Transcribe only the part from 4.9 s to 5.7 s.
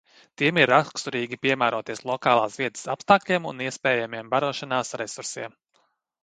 resursiem.